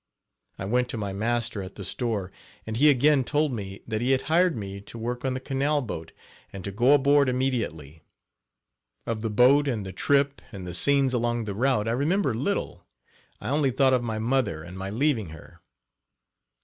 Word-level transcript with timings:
I 0.57 0.65
went 0.65 0.89
to 0.89 0.97
my 0.97 1.13
master 1.13 1.61
at 1.61 1.75
the 1.75 1.83
store, 1.83 2.31
and 2.65 2.75
he 2.75 2.89
again 2.89 3.23
told 3.23 3.53
me 3.53 3.83
that 3.87 4.01
he 4.01 4.13
had 4.13 4.23
hired 4.23 4.57
me 4.57 4.81
to 4.81 4.97
work 4.97 5.23
on 5.23 5.35
the 5.35 5.39
canal 5.39 5.83
boat, 5.83 6.11
and 6.51 6.63
to 6.63 6.71
go 6.71 6.93
aboard 6.93 7.29
immediately. 7.29 8.01
Of 9.05 9.21
the 9.21 9.29
boat 9.29 9.67
and 9.67 9.85
the 9.85 9.93
trip 9.93 10.41
and 10.51 10.65
the 10.65 10.73
scenes 10.73 11.13
along 11.13 11.43
the 11.45 11.53
route 11.53 11.87
I 11.87 11.91
remember 11.91 12.33
little 12.33 12.83
I 13.39 13.49
only 13.49 13.69
thought 13.69 13.93
of 13.93 14.01
my 14.03 14.17
mother 14.17 14.63
and 14.63 14.75
my 14.75 14.89
leaving 14.89 15.29
her. 15.29 15.61